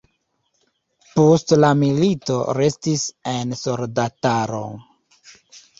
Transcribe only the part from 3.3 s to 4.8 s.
en soldataro.